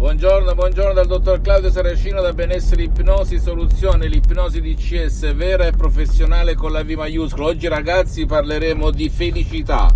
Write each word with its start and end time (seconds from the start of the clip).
Buongiorno, 0.00 0.54
buongiorno 0.54 0.94
dal 0.94 1.06
dottor 1.06 1.42
Claudio 1.42 1.70
Saracino 1.70 2.22
da 2.22 2.32
Benessere 2.32 2.84
Ipnosi 2.84 3.38
Soluzione, 3.38 4.08
l'ipnosi 4.08 4.62
DCS 4.62 5.34
vera 5.34 5.66
e 5.66 5.72
professionale 5.72 6.54
con 6.54 6.72
la 6.72 6.82
V 6.82 6.92
maiuscola. 6.92 7.48
Oggi 7.48 7.68
ragazzi 7.68 8.24
parleremo 8.24 8.90
di 8.92 9.10
felicità. 9.10 9.94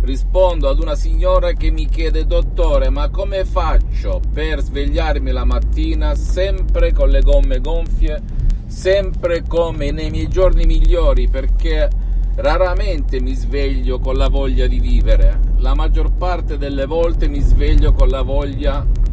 Rispondo 0.00 0.68
ad 0.68 0.80
una 0.80 0.96
signora 0.96 1.52
che 1.52 1.70
mi 1.70 1.86
chiede, 1.86 2.26
dottore, 2.26 2.90
ma 2.90 3.10
come 3.10 3.44
faccio 3.44 4.20
per 4.32 4.60
svegliarmi 4.60 5.30
la 5.30 5.44
mattina 5.44 6.16
sempre 6.16 6.92
con 6.92 7.08
le 7.10 7.20
gomme 7.20 7.60
gonfie, 7.60 8.20
sempre 8.66 9.44
come 9.46 9.92
nei 9.92 10.10
miei 10.10 10.26
giorni 10.26 10.66
migliori, 10.66 11.28
perché 11.28 11.88
raramente 12.34 13.20
mi 13.20 13.34
sveglio 13.34 14.00
con 14.00 14.16
la 14.16 14.28
voglia 14.28 14.66
di 14.66 14.80
vivere. 14.80 15.38
La 15.58 15.76
maggior 15.76 16.10
parte 16.10 16.58
delle 16.58 16.86
volte 16.86 17.28
mi 17.28 17.38
sveglio 17.38 17.92
con 17.92 18.08
la 18.08 18.22
voglia 18.22 18.84
di 18.84 19.03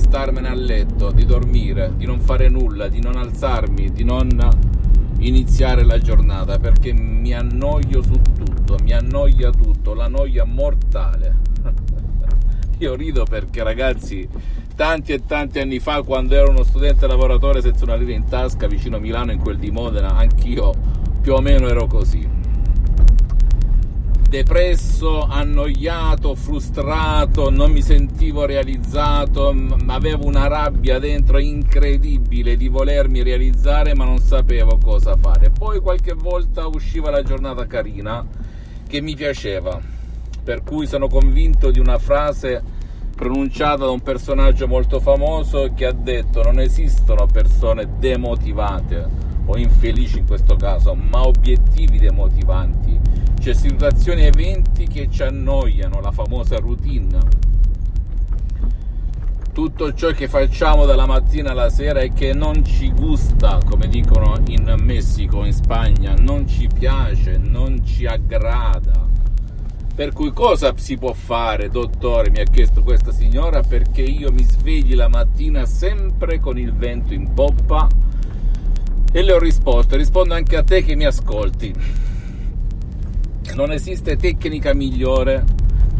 starmene 0.00 0.48
a 0.48 0.54
letto, 0.54 1.10
di 1.10 1.24
dormire, 1.24 1.92
di 1.96 2.06
non 2.06 2.20
fare 2.20 2.48
nulla, 2.48 2.88
di 2.88 3.00
non 3.00 3.16
alzarmi, 3.16 3.90
di 3.92 4.04
non 4.04 4.28
iniziare 5.18 5.84
la 5.84 5.98
giornata 5.98 6.58
perché 6.58 6.92
mi 6.92 7.32
annoio 7.32 8.02
su 8.02 8.20
tutto, 8.20 8.76
mi 8.82 8.92
annoia 8.92 9.50
tutto, 9.50 9.94
la 9.94 10.08
noia 10.08 10.44
mortale. 10.44 11.36
Io 12.78 12.94
rido 12.94 13.24
perché 13.24 13.62
ragazzi, 13.62 14.28
tanti 14.74 15.12
e 15.12 15.24
tanti 15.24 15.60
anni 15.60 15.78
fa, 15.78 16.02
quando 16.02 16.34
ero 16.34 16.50
uno 16.50 16.62
studente 16.62 17.06
lavoratore 17.06 17.60
senza 17.60 17.84
una 17.84 17.96
lira 17.96 18.12
in 18.12 18.26
tasca 18.28 18.66
vicino 18.66 18.96
a 18.96 19.00
Milano, 19.00 19.32
in 19.32 19.38
quel 19.38 19.58
di 19.58 19.70
Modena, 19.70 20.16
anch'io 20.16 20.74
più 21.20 21.34
o 21.34 21.40
meno 21.40 21.68
ero 21.68 21.86
così 21.86 22.42
depresso, 24.34 25.20
annoiato, 25.20 26.34
frustrato, 26.34 27.50
non 27.50 27.70
mi 27.70 27.82
sentivo 27.82 28.44
realizzato, 28.44 29.54
avevo 29.86 30.26
una 30.26 30.48
rabbia 30.48 30.98
dentro 30.98 31.38
incredibile 31.38 32.56
di 32.56 32.66
volermi 32.66 33.22
realizzare 33.22 33.94
ma 33.94 34.04
non 34.04 34.18
sapevo 34.18 34.76
cosa 34.82 35.14
fare. 35.14 35.50
Poi 35.56 35.78
qualche 35.78 36.14
volta 36.14 36.66
usciva 36.66 37.10
la 37.10 37.22
giornata 37.22 37.64
carina 37.68 38.26
che 38.88 39.00
mi 39.00 39.14
piaceva, 39.14 39.80
per 40.42 40.64
cui 40.64 40.88
sono 40.88 41.06
convinto 41.06 41.70
di 41.70 41.78
una 41.78 41.98
frase 41.98 42.60
pronunciata 43.14 43.84
da 43.84 43.90
un 43.90 44.00
personaggio 44.00 44.66
molto 44.66 44.98
famoso 44.98 45.70
che 45.76 45.86
ha 45.86 45.92
detto 45.92 46.42
non 46.42 46.58
esistono 46.58 47.26
persone 47.26 47.88
demotivate 48.00 49.06
o 49.44 49.56
infelici 49.56 50.18
in 50.18 50.26
questo 50.26 50.56
caso, 50.56 50.92
ma 50.94 51.24
obiettivi 51.24 52.00
demotivanti 52.00 53.03
c'è 53.44 53.52
situazioni 53.52 54.22
e 54.22 54.28
eventi 54.28 54.86
che 54.86 55.10
ci 55.10 55.22
annoiano, 55.22 56.00
la 56.00 56.12
famosa 56.12 56.56
routine. 56.56 57.18
Tutto 59.52 59.92
ciò 59.92 60.12
che 60.12 60.28
facciamo 60.28 60.86
dalla 60.86 61.04
mattina 61.04 61.50
alla 61.50 61.68
sera 61.68 62.00
e 62.00 62.14
che 62.14 62.32
non 62.32 62.64
ci 62.64 62.90
gusta, 62.90 63.60
come 63.62 63.86
dicono 63.88 64.40
in 64.46 64.74
Messico, 64.80 65.44
in 65.44 65.52
Spagna, 65.52 66.14
non 66.18 66.48
ci 66.48 66.70
piace, 66.72 67.36
non 67.36 67.84
ci 67.84 68.06
aggrada. 68.06 69.06
Per 69.94 70.14
cui 70.14 70.32
cosa 70.32 70.72
si 70.76 70.96
può 70.96 71.12
fare, 71.12 71.68
dottore? 71.68 72.30
Mi 72.30 72.40
ha 72.40 72.44
chiesto 72.44 72.82
questa 72.82 73.12
signora 73.12 73.60
perché 73.60 74.00
io 74.00 74.32
mi 74.32 74.42
svegli 74.42 74.94
la 74.94 75.08
mattina 75.08 75.66
sempre 75.66 76.40
con 76.40 76.58
il 76.58 76.72
vento 76.72 77.12
in 77.12 77.34
poppa 77.34 77.88
e 79.12 79.22
le 79.22 79.32
ho 79.34 79.38
risposto, 79.38 79.96
rispondo 79.96 80.32
anche 80.32 80.56
a 80.56 80.62
te 80.62 80.82
che 80.82 80.96
mi 80.96 81.04
ascolti 81.04 82.12
non 83.54 83.72
esiste 83.72 84.16
tecnica 84.16 84.74
migliore 84.74 85.44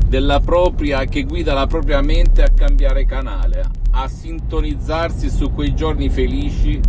della 0.06 0.40
propria 0.40 1.04
che 1.04 1.24
guida 1.24 1.52
la 1.52 1.66
propria 1.66 2.00
mente 2.00 2.42
a 2.42 2.50
cambiare 2.50 3.04
canale, 3.04 3.64
a 3.90 4.08
sintonizzarsi 4.08 5.28
su 5.28 5.52
quei 5.52 5.74
giorni 5.74 6.08
felici 6.08 6.80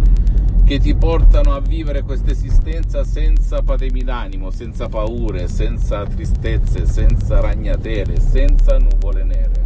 che 0.65 0.79
ti 0.79 0.95
portano 0.95 1.53
a 1.53 1.59
vivere 1.59 2.01
questa 2.01 2.31
esistenza 2.31 3.03
senza 3.03 3.61
patemi 3.61 4.03
d'animo, 4.03 4.49
senza 4.49 4.88
paure, 4.88 5.47
senza 5.47 6.05
tristezze, 6.05 6.88
senza 6.88 7.39
ragnatele, 7.39 8.19
senza 8.19 8.77
nuvole 8.77 9.23
nere. 9.23 9.64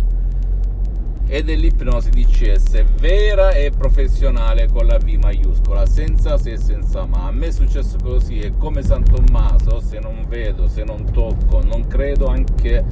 Ed 1.31 1.47
è 1.47 1.55
l'ipnosi 1.55 2.09
DCS 2.09 2.83
vera 2.99 3.51
e 3.51 3.69
professionale 3.69 4.67
con 4.67 4.87
la 4.87 4.97
V 4.97 5.07
maiuscola, 5.21 5.85
senza 5.85 6.39
se 6.39 6.53
e 6.53 6.57
senza 6.57 7.05
ma. 7.05 7.27
A 7.27 7.31
me 7.31 7.47
è 7.47 7.51
successo 7.51 7.97
così 8.01 8.39
e 8.39 8.57
come 8.57 8.81
San 8.81 9.03
Tommaso, 9.03 9.79
se 9.79 9.99
non 9.99 10.25
vedo, 10.27 10.67
se 10.67 10.83
non 10.83 11.05
tocco, 11.11 11.61
non 11.61 11.85
credo 11.85 12.25
anche 12.25 12.83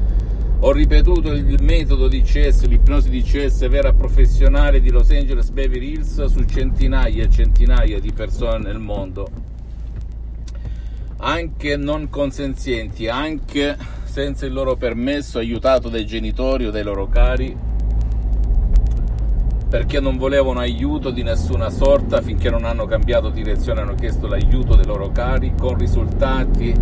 ho 0.60 0.72
ripetuto 0.72 1.34
il 1.34 1.62
metodo 1.64 2.08
DCS, 2.08 2.68
l'ipnosi 2.68 3.10
DCS 3.10 3.68
vera 3.70 3.94
professionale 3.94 4.82
di 4.82 4.92
Los 4.92 5.10
Angeles 5.10 5.50
Beverly 5.50 5.94
Hills 5.94 6.26
su 6.26 6.44
centinaia 6.46 7.24
e 7.24 7.30
centinaia 7.32 8.00
di 8.00 8.12
persone 8.12 8.60
nel 8.60 8.80
mondo, 8.80 9.28
anche 11.18 11.76
non 11.76 12.10
consenzienti, 12.10 13.08
anche 13.08 13.76
senza 14.04 14.46
il 14.46 14.54
loro 14.54 14.76
permesso, 14.76 15.40
aiutato 15.40 15.90
dai 15.90 16.06
genitori 16.06 16.68
o 16.68 16.72
dai 16.72 16.84
loro 16.84 17.08
cari 17.08 17.67
perché 19.70 20.00
non 20.00 20.18
volevano 20.18 20.60
aiuto 20.60 21.10
di 21.12 21.24
nessuna 21.24 21.70
sorta 21.70 22.22
finché 22.22 22.50
non 22.50 22.64
hanno 22.64 22.86
cambiato 22.86 23.30
direzione 23.30 23.82
hanno 23.82 23.96
chiesto 23.96 24.28
l'aiuto 24.28 24.76
dei 24.76 24.86
loro 24.86 25.12
cari 25.12 25.54
con 25.58 25.78
risultati 25.78 26.74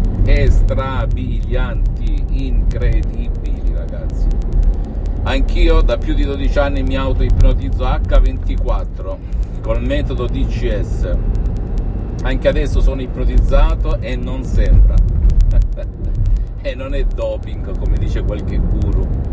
strabilianti, 0.49 2.25
incredibili 2.31 3.73
ragazzi. 3.73 4.27
Anch'io 5.23 5.81
da 5.81 5.97
più 5.97 6.13
di 6.13 6.23
12 6.23 6.59
anni 6.59 6.83
mi 6.83 6.95
auto-ipnotizzo 6.95 7.83
H24 7.83 9.17
col 9.61 9.81
metodo 9.81 10.27
DCS. 10.27 11.17
Anche 12.21 12.47
adesso 12.47 12.81
sono 12.81 13.01
ipnotizzato 13.01 13.99
e 13.99 14.15
non 14.15 14.43
sembra. 14.43 14.95
e 16.61 16.75
non 16.75 16.93
è 16.93 17.03
doping 17.03 17.77
come 17.77 17.97
dice 17.97 18.23
qualche 18.23 18.57
guru 18.57 19.24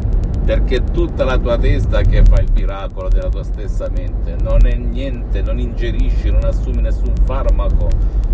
perché 0.45 0.83
tutta 0.83 1.25
la 1.25 1.39
tua 1.39 1.57
testa 1.57 2.01
che 2.03 2.25
fa 2.25 2.41
il 2.41 2.51
miracolo 2.53 3.09
della 3.09 3.29
tua 3.29 3.45
stessa 3.45 3.89
mente, 3.89 4.37
non 4.41 4.67
è 4.67 4.75
niente, 4.75 5.41
non 5.41 5.59
ingerisci, 5.59 6.31
non 6.31 6.45
assumi 6.45 6.81
nessun 6.83 7.15
farmaco 7.25 7.89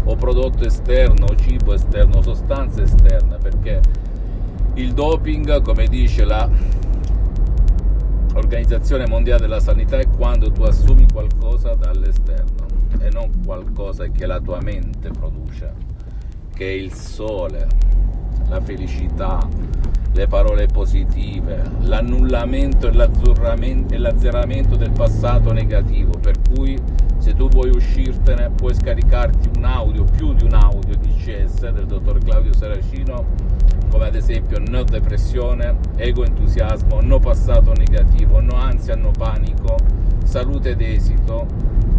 o 0.05 0.17
prodotto 0.17 0.65
esterno 0.65 1.27
o 1.27 1.37
cibo 1.37 1.75
esterno 1.75 2.19
o 2.19 2.23
sostanza 2.23 2.81
esterna, 2.83 3.37
perché 3.37 3.81
il 4.75 4.95
doping, 4.95 5.61
come 5.63 5.87
dice 5.87 6.25
la 6.25 6.49
Organizzazione 8.35 9.07
Mondiale 9.07 9.43
della 9.43 9.61
Sanità, 9.61 9.99
è 9.99 10.09
quando 10.09 10.51
tu 10.51 10.63
assumi 10.63 11.07
qualcosa 11.13 11.75
dall'esterno 11.75 12.67
e 13.01 13.11
non 13.11 13.31
qualcosa 13.45 14.07
che 14.07 14.25
la 14.25 14.41
tua 14.41 14.61
mente 14.63 15.11
produce, 15.11 15.75
che 16.55 16.67
è 16.67 16.73
il 16.73 16.93
sole, 16.93 17.67
la 18.49 18.61
felicità, 18.61 19.47
le 20.13 20.27
parole 20.27 20.67
positive, 20.67 21.63
l'annullamento 21.81 22.89
e 22.89 22.93
l'azzeramento 23.99 24.77
del 24.77 24.91
passato 24.91 25.53
negativo, 25.53 26.13
per 26.19 26.37
cui 26.53 26.79
se 27.19 27.35
tu 27.35 27.49
vuoi 27.49 27.71
uscirtene 27.71 28.51
puoi 28.51 28.75
scaricarti 28.75 29.51
un 29.57 29.65
audio, 29.65 30.05
più 30.05 30.33
di 30.35 30.45
un 30.45 30.55
audio 30.55 30.97
di 30.97 31.13
CS 31.15 31.71
del 31.71 31.87
dottor 31.87 32.19
Claudio 32.19 32.53
Saracino, 32.53 33.25
come 33.91 34.07
ad 34.07 34.15
esempio 34.15 34.59
no 34.67 34.83
depressione, 34.83 35.79
ego 35.97 36.25
entusiasmo, 36.25 37.01
no 37.01 37.19
passato 37.19 37.73
negativo, 37.73 38.41
no 38.41 38.55
ansia, 38.55 38.95
no 38.95 39.11
panico, 39.11 39.77
salute 40.25 40.71
ed 40.71 40.81
esito 40.81 41.47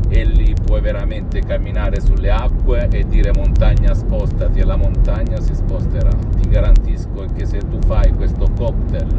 e 0.10 0.26
lì 0.26 0.54
puoi 0.54 0.82
veramente 0.82 1.40
camminare 1.42 2.02
sulle 2.02 2.32
acque 2.32 2.88
e 2.92 3.06
dire 3.06 3.32
montagna 3.32 3.94
spostati 3.94 4.60
e 4.60 4.66
la 4.66 4.76
montagna 4.76 5.40
si 5.40 5.54
sposterà. 5.54 6.10
Ti 6.10 6.50
garantisco 6.50 7.28
che 7.36 7.46
se 7.46 7.60
tu 7.60 7.80
fai 7.86 8.12
questo 8.14 8.50
cocktail 8.58 9.18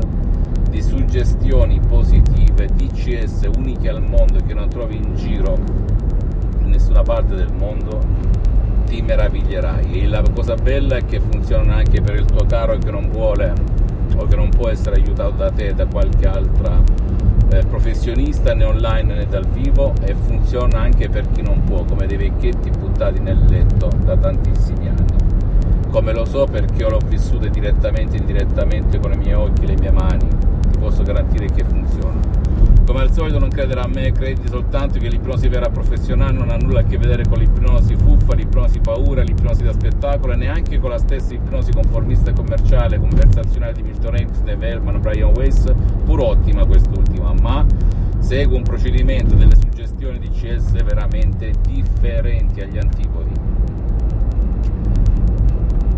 di 0.69 0.82
suggestioni 0.82 1.81
positive, 1.81 2.66
DCS 2.66 3.48
uniche 3.56 3.88
al 3.88 4.02
mondo 4.02 4.40
che 4.44 4.52
non 4.52 4.69
trovi 4.69 4.96
in 4.96 5.14
giro 5.14 5.56
in 6.60 6.70
nessuna 6.70 7.02
parte 7.02 7.34
del 7.36 7.52
mondo, 7.52 8.00
ti 8.86 9.00
meraviglierai. 9.00 10.02
E 10.02 10.06
la 10.06 10.22
cosa 10.34 10.54
bella 10.54 10.96
è 10.96 11.04
che 11.04 11.20
funzionano 11.20 11.72
anche 11.72 12.00
per 12.00 12.16
il 12.16 12.25
tuo 12.25 12.44
caro 12.46 12.76
che 12.78 12.90
non 12.90 13.08
vuole 13.10 13.52
o 14.16 14.25
che 14.26 14.34
non 14.36 14.48
può 14.48 14.69
essere 14.69 14.96
aiutato 14.96 15.36
da 15.36 15.50
te 15.50 15.72
da 15.72 15.86
qualche 15.86 16.26
altra 16.26 16.82
eh, 17.50 17.64
professionista 17.64 18.55
né 18.55 18.64
online 18.64 19.14
né 19.14 19.26
dal 19.26 19.47
vivo 19.47 19.93
e 20.02 20.14
funziona 20.14 20.81
anche 20.81 21.08
per 21.08 21.29
chi 21.31 21.43
non 21.43 21.64
può, 21.64 21.85
come 21.85 22.06
dei 22.06 22.17
vecchietti 22.17 22.70
buttati 22.70 23.19
nel 23.20 23.44
letto 23.49 23.91
da 24.05 24.17
tantissimi 24.17 24.88
anni. 24.88 25.19
Come 25.91 26.12
lo 26.12 26.25
so 26.25 26.47
perché 26.47 26.88
l'ho 26.88 27.00
vissuto 27.05 27.49
direttamente 27.49 28.17
e 28.17 28.20
indirettamente 28.20 28.99
con 28.99 29.12
i 29.12 29.17
miei 29.17 29.35
occhi 29.35 29.64
e 29.64 29.67
le 29.67 29.76
mie 29.79 29.91
mani, 29.91 30.29
ti 30.70 30.79
posso 30.79 31.02
garantire 31.02 31.47
che 31.47 31.64
funziona. 31.64 32.39
Come 32.87 33.03
al 33.03 33.12
solito 33.12 33.38
non 33.38 33.50
credere 33.50 33.81
a 33.81 33.87
me, 33.87 34.11
credi 34.11 34.49
soltanto 34.49 34.99
che 34.99 35.09
l'ipnosi 35.09 35.49
vera 35.49 35.69
professionale 35.71 36.32
non 36.32 36.50
ha 36.50 36.56
nulla 36.56 36.81
a 36.81 36.82
che 36.82 36.99
vedere 36.99 37.25
con 37.29 37.38
l'ipnosi 37.38 37.94
fuffa, 37.94 38.35
l'ipnosi 38.35 38.81
paura, 38.81 39.23
l'ipnosi 39.23 39.62
da 39.62 39.73
spettacolo 39.73 40.32
e 40.32 40.37
neanche 40.37 40.79
con 40.81 40.91
la 40.91 40.99
stessa 40.99 41.32
ipnosi 41.35 41.71
conformista 41.73 42.31
e 42.31 42.32
commerciale, 42.32 42.99
conversazionale 42.99 43.75
di 43.75 43.82
Milton 43.82 44.27
Dave 44.44 44.69
Hellman, 44.69 45.00
Brian 45.00 45.32
Weiss, 45.37 45.73
pur 46.05 46.21
ottima 46.21 46.67
quest'ultima, 46.67 47.32
ma 47.41 47.65
segue 48.19 48.56
un 48.56 48.62
procedimento 48.62 49.35
delle 49.35 49.55
suggestioni 49.55 50.19
di 50.19 50.31
CS 50.31 50.73
veramente 50.82 51.53
differenti 51.62 52.61
agli 52.61 52.79
antipodi 52.79 53.31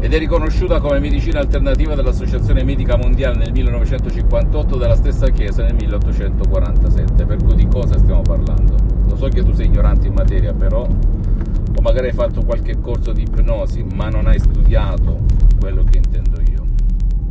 ed 0.02 0.12
è 0.12 0.18
riconosciuta 0.18 0.80
come 0.80 0.98
medicina 0.98 1.38
alternativa 1.38 1.94
dall'Associazione 1.94 2.64
Medica 2.64 2.96
Mondiale 2.96 3.38
nel 3.38 3.52
1958 3.52 4.74
e 4.74 4.78
dalla 4.78 4.96
stessa 4.96 5.28
Chiesa 5.28 5.62
nel 5.62 5.76
1847. 5.76 7.24
Per 7.24 7.36
cui 7.36 7.54
di 7.54 7.68
cosa 7.68 7.96
stiamo 7.96 8.22
parlando? 8.22 8.74
Lo 9.06 9.14
so 9.14 9.28
che 9.28 9.44
tu 9.44 9.52
sei 9.52 9.66
ignorante 9.66 10.08
in 10.08 10.14
materia, 10.14 10.52
però, 10.52 10.80
o 10.82 11.80
magari 11.80 12.08
hai 12.08 12.14
fatto 12.14 12.42
qualche 12.42 12.80
corso 12.80 13.12
di 13.12 13.22
ipnosi, 13.22 13.84
ma 13.94 14.08
non 14.08 14.26
hai 14.26 14.40
studiato 14.40 15.20
quello 15.60 15.84
che 15.84 15.98
intendo 15.98 16.40
io. 16.50 16.66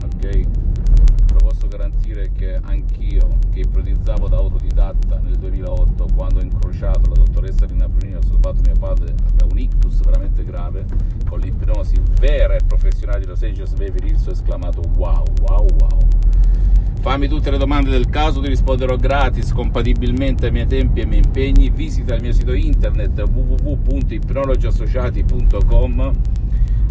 Ok? 0.05 0.45
Lo 1.33 1.39
posso 1.39 1.67
garantire 1.67 2.31
che 2.33 2.57
anch'io, 2.63 3.37
che 3.51 3.59
ipotizzavo 3.59 4.29
da 4.29 4.37
autodidatta 4.37 5.19
nel 5.21 5.35
2008, 5.35 6.07
quando 6.15 6.39
ho 6.39 6.41
incrociato 6.41 7.09
la 7.09 7.15
dottoressa 7.15 7.65
Rina 7.65 7.89
Brunini, 7.89 8.15
ho 8.15 8.21
salvato 8.25 8.61
mio 8.63 8.75
padre 8.79 9.13
da 9.35 9.43
un 9.43 9.59
ictus 9.59 9.99
veramente 10.05 10.45
grave, 10.45 10.85
con 11.27 11.39
l'ipnosi 11.39 11.70
vera 12.21 12.55
e 12.55 12.59
professionale 12.67 13.21
di 13.21 13.25
Los 13.25 13.41
Angeles 13.41 13.73
Beverly 13.73 14.09
Hills 14.09 14.27
ho 14.27 14.31
esclamato 14.31 14.81
wow, 14.95 15.25
wow, 15.41 15.65
wow. 15.79 15.97
Fammi 17.01 17.27
tutte 17.27 17.49
le 17.49 17.57
domande 17.57 17.89
del 17.89 18.09
caso, 18.09 18.41
ti 18.41 18.47
risponderò 18.47 18.95
gratis, 18.95 19.51
compatibilmente 19.51 20.45
ai 20.45 20.51
miei 20.51 20.67
tempi 20.67 20.99
e 20.99 21.01
ai 21.01 21.09
miei 21.09 21.23
impegni. 21.25 21.71
Visita 21.71 22.13
il 22.13 22.21
mio 22.21 22.31
sito 22.31 22.53
internet 22.53 23.19
www.ipnologiassociati.com 23.27 26.11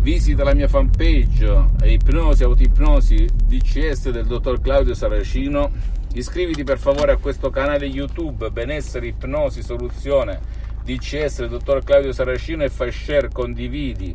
Visita 0.01 0.43
la 0.43 0.53
mia 0.53 0.67
fanpage 0.67 1.67
Ipnosi, 1.85 2.43
Autoipnosi 2.43 3.29
DCS 3.45 4.11
del 4.11 4.27
dottor 4.27 4.61
Claudio 4.61 4.95
Saracino. 4.95 5.71
Iscriviti 6.15 6.65
per 6.65 6.79
favore 6.79 7.13
a 7.13 7.19
questo 7.19 7.51
canale 7.51 7.87
YouTube 7.87 8.51
Benessere, 8.51 9.07
Ipnosi, 9.07 9.63
Soluzione 9.63 10.41
DCS 10.83 11.41
del 11.41 11.51
dottor 11.51 11.85
Claudio 11.85 12.11
Saracino 12.11 12.65
e 12.65 12.69
fai 12.69 12.91
share, 12.91 13.29
condividi 13.31 14.13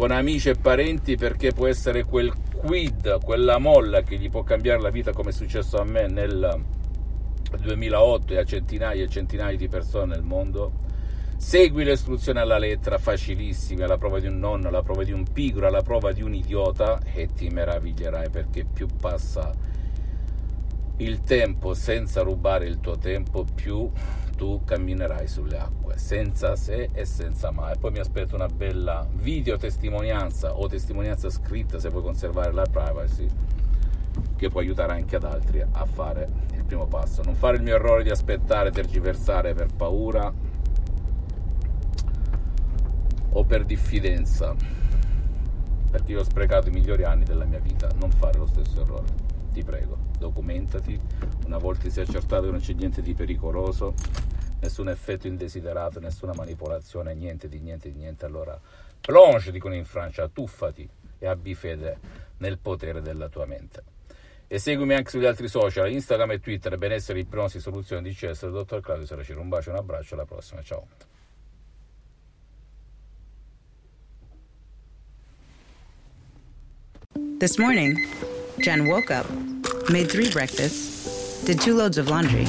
con 0.00 0.12
amici 0.12 0.48
e 0.48 0.54
parenti 0.54 1.14
perché 1.14 1.52
può 1.52 1.66
essere 1.66 2.04
quel 2.04 2.32
quid, 2.56 3.22
quella 3.22 3.58
molla 3.58 4.00
che 4.00 4.16
gli 4.16 4.30
può 4.30 4.42
cambiare 4.42 4.80
la 4.80 4.88
vita 4.88 5.12
come 5.12 5.28
è 5.28 5.32
successo 5.32 5.78
a 5.78 5.84
me 5.84 6.08
nel 6.08 6.58
2008 7.60 8.32
e 8.32 8.38
a 8.38 8.44
centinaia 8.44 9.04
e 9.04 9.08
centinaia 9.10 9.58
di 9.58 9.68
persone 9.68 10.14
nel 10.14 10.22
mondo. 10.22 10.72
Segui 11.36 11.84
le 11.84 11.92
istruzioni 11.92 12.38
alla 12.38 12.56
lettera, 12.56 12.96
facilissime, 12.96 13.84
alla 13.84 13.98
prova 13.98 14.20
di 14.20 14.26
un 14.26 14.38
nonno, 14.38 14.68
alla 14.68 14.82
prova 14.82 15.04
di 15.04 15.12
un 15.12 15.30
pigro, 15.30 15.66
alla 15.66 15.82
prova 15.82 16.12
di 16.12 16.22
un 16.22 16.32
idiota 16.32 16.98
e 17.12 17.28
ti 17.36 17.50
meraviglierai 17.50 18.30
perché 18.30 18.64
più 18.64 18.86
passa 18.98 19.52
il 20.96 21.22
tempo 21.24 21.74
senza 21.74 22.22
rubare 22.22 22.66
il 22.66 22.80
tuo 22.80 22.96
tempo, 22.96 23.44
più 23.54 23.90
tu 24.40 24.62
camminerai 24.64 25.28
sulle 25.28 25.58
acque, 25.58 25.98
senza 25.98 26.56
se 26.56 26.88
e 26.94 27.04
senza 27.04 27.50
ma. 27.50 27.72
E 27.72 27.76
poi 27.76 27.90
mi 27.90 27.98
aspetto 27.98 28.36
una 28.36 28.46
bella 28.46 29.06
video 29.16 29.58
testimonianza 29.58 30.56
o 30.56 30.66
testimonianza 30.66 31.28
scritta 31.28 31.78
se 31.78 31.90
vuoi 31.90 32.02
conservare 32.02 32.50
la 32.50 32.64
privacy, 32.64 33.28
che 34.36 34.48
può 34.48 34.60
aiutare 34.60 34.94
anche 34.94 35.16
ad 35.16 35.24
altri 35.24 35.60
a 35.60 35.84
fare 35.84 36.26
il 36.54 36.64
primo 36.64 36.86
passo. 36.86 37.20
Non 37.22 37.34
fare 37.34 37.58
il 37.58 37.62
mio 37.62 37.74
errore 37.74 38.02
di 38.02 38.08
aspettare, 38.08 38.70
tergiversare 38.70 39.52
per 39.52 39.68
paura 39.76 40.32
o 43.32 43.44
per 43.44 43.64
diffidenza, 43.66 44.56
perché 45.90 46.12
io 46.12 46.20
ho 46.20 46.24
sprecato 46.24 46.68
i 46.68 46.72
migliori 46.72 47.04
anni 47.04 47.24
della 47.24 47.44
mia 47.44 47.58
vita. 47.58 47.90
Non 47.98 48.10
fare 48.10 48.38
lo 48.38 48.46
stesso 48.46 48.80
errore 48.80 49.30
ti 49.52 49.62
prego, 49.64 49.96
documentati, 50.18 50.98
una 51.46 51.58
volta 51.58 51.82
ti 51.82 51.90
sei 51.90 52.04
accertato 52.04 52.44
che 52.44 52.50
non 52.50 52.60
c'è 52.60 52.72
niente 52.72 53.02
di 53.02 53.14
pericoloso, 53.14 53.94
nessun 54.60 54.88
effetto 54.88 55.26
indesiderato, 55.26 56.00
nessuna 56.00 56.32
manipolazione, 56.34 57.14
niente 57.14 57.48
di 57.48 57.60
niente 57.60 57.90
di 57.90 57.98
niente, 57.98 58.24
allora 58.26 58.58
plonge, 59.00 59.50
dicono 59.50 59.74
in 59.74 59.84
Francia, 59.84 60.28
tuffati 60.28 60.88
e 61.18 61.26
abbi 61.26 61.54
fede 61.54 61.98
nel 62.38 62.58
potere 62.58 63.00
della 63.00 63.28
tua 63.28 63.46
mente. 63.46 63.82
E 64.46 64.58
seguimi 64.58 64.94
anche 64.94 65.10
sugli 65.10 65.26
altri 65.26 65.46
social, 65.46 65.90
Instagram 65.92 66.32
e 66.32 66.40
Twitter, 66.40 66.76
benessere, 66.76 67.20
ipnosi, 67.20 67.60
soluzioni 67.60 68.02
di 68.02 68.14
CS, 68.14 68.50
dottor 68.50 68.80
Claudio 68.80 69.06
Saracino. 69.06 69.40
Un 69.40 69.48
bacio, 69.48 69.70
un 69.70 69.76
abbraccio, 69.76 70.14
alla 70.14 70.24
prossima, 70.24 70.60
ciao. 70.62 70.86
This 77.38 77.58
morning, 77.58 77.96
Jen 78.58 78.86
woke 78.86 79.10
up, 79.10 79.26
made 79.88 80.10
three 80.10 80.28
breakfasts, 80.30 81.44
did 81.44 81.60
two 81.60 81.76
loads 81.76 81.96
of 81.96 82.08
laundry, 82.08 82.46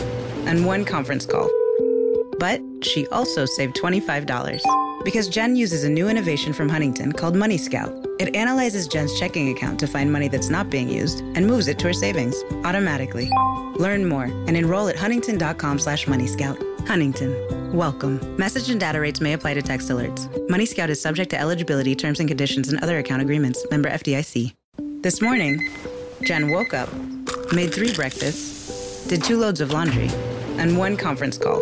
and 0.48 0.66
one 0.66 0.84
conference 0.84 1.26
call. 1.26 1.61
But 2.42 2.60
she 2.82 3.06
also 3.10 3.46
saved 3.46 3.76
$25 3.76 4.62
because 5.04 5.30
Jen 5.30 5.56
uses 5.56 5.84
a 5.84 5.90
new 5.90 6.10
innovation 6.10 6.54
from 6.54 6.70
Huntington 6.70 7.12
called 7.12 7.36
Money 7.36 7.56
Scout. 7.60 7.94
It 8.18 8.36
analyzes 8.36 8.88
Jen's 8.88 9.20
checking 9.20 9.56
account 9.56 9.80
to 9.80 9.86
find 9.86 10.12
money 10.12 10.28
that's 10.28 10.50
not 10.50 10.72
being 10.72 10.90
used 10.90 11.20
and 11.36 11.46
moves 11.46 11.68
it 11.68 11.78
to 11.78 11.88
her 11.88 11.94
savings 11.94 12.36
automatically. 12.66 13.30
Learn 13.76 14.10
more 14.10 14.24
and 14.24 14.58
enroll 14.58 14.88
at 14.88 14.96
huntington.com 14.96 15.78
slash 15.78 16.08
moneyscout. 16.08 16.58
Huntington. 16.88 17.74
Welcome. 17.78 18.20
Message 18.38 18.72
and 18.72 18.80
data 18.80 19.00
rates 19.00 19.22
may 19.22 19.34
apply 19.34 19.54
to 19.54 19.62
text 19.62 19.90
alerts. 19.90 20.28
Money 20.50 20.66
Scout 20.66 20.90
is 20.90 21.00
subject 21.00 21.30
to 21.30 21.40
eligibility, 21.40 21.94
terms 21.94 22.20
and 22.20 22.28
conditions, 22.28 22.70
and 22.70 22.82
other 22.82 22.98
account 22.98 23.22
agreements. 23.22 23.64
Member 23.70 23.90
FDIC. 23.92 24.52
This 25.04 25.22
morning, 25.22 25.70
Jen 26.24 26.50
woke 26.50 26.74
up, 26.74 26.90
made 27.54 27.72
three 27.72 27.94
breakfasts, 27.94 29.06
did 29.06 29.24
two 29.24 29.38
loads 29.38 29.62
of 29.62 29.72
laundry, 29.72 30.10
and 30.58 30.76
one 30.76 30.98
conference 30.98 31.38
call. 31.38 31.62